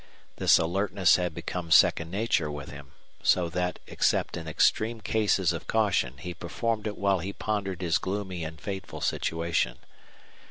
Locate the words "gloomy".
7.99-8.43